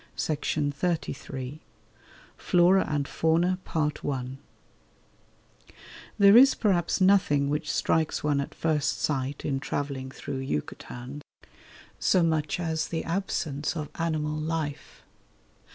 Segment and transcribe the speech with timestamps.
[0.17, 1.59] CHAPTER XXII
[2.35, 3.59] FLORA AND FAUNA
[6.17, 11.21] There is perhaps nothing which strikes one at first sight in travelling through Yucatan
[11.99, 15.03] so much as the absence of animal life.